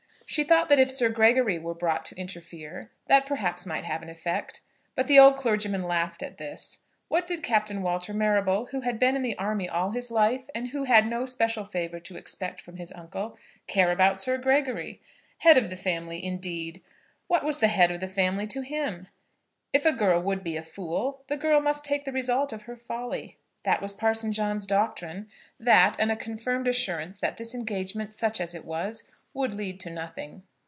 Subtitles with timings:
[0.25, 4.07] She thought that if Sir Gregory were brought to interfere, that perhaps might have an
[4.07, 4.61] effect;
[4.95, 6.79] but the old clergyman laughed at this.
[7.09, 10.69] What did Captain Walter Marrable, who had been in the army all his life, and
[10.69, 13.37] who had no special favour to expect from his uncle,
[13.67, 15.01] care about Sir Gregory?
[15.39, 16.81] Head of the family, indeed!
[17.27, 19.07] What was the head of the family to him?
[19.73, 22.77] If a girl would be a fool, the girl must take the result of her
[22.77, 23.37] folly.
[23.63, 25.27] That was Parson John's doctrine,
[25.59, 29.89] that and a confirmed assurance that this engagement, such as it was, would lead to
[29.89, 30.43] nothing.